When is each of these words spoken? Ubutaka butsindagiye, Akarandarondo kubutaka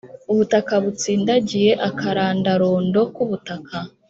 Ubutaka 0.31 0.73
butsindagiye, 0.83 1.71
Akarandarondo 1.89 2.99
kubutaka 3.15 3.75